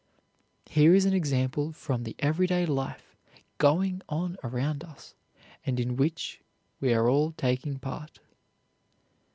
[0.65, 3.15] Here is an example from the everyday life
[3.59, 5.13] going on around us
[5.63, 6.41] and in which
[6.79, 8.17] we are all taking part.